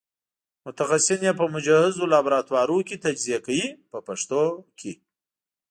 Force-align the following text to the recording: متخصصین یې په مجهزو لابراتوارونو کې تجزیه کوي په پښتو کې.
متخصصین 0.65 1.21
یې 1.27 1.33
په 1.39 1.45
مجهزو 1.55 2.09
لابراتوارونو 2.13 2.85
کې 2.87 3.01
تجزیه 3.05 3.39
کوي 3.45 3.65
په 3.91 3.97
پښتو 4.07 4.41
کې. 4.79 4.91